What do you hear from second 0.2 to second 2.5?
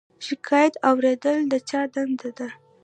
شکایت اوریدل د چا دنده ده؟